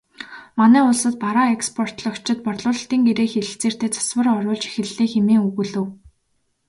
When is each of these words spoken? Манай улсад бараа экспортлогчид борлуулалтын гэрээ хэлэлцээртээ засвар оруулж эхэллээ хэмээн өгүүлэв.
Манай 0.59 0.81
улсад 0.89 1.15
бараа 1.23 1.47
экспортлогчид 1.55 2.37
борлуулалтын 2.45 2.99
гэрээ 3.07 3.27
хэлэлцээртээ 3.31 3.89
засвар 3.95 4.27
оруулж 4.37 4.63
эхэллээ 4.69 5.07
хэмээн 5.11 5.41
өгүүлэв. 5.47 5.87